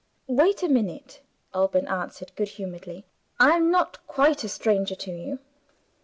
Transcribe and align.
"Wait 0.25 0.63
a 0.63 0.67
minute," 0.67 1.21
Alban 1.53 1.87
answered 1.87 2.31
good 2.35 2.47
humoredly. 2.47 3.05
"I 3.39 3.51
am 3.51 3.69
not 3.69 3.99
quite 4.07 4.43
a 4.43 4.49
stranger 4.49 4.95
to 4.95 5.11
you." 5.11 5.37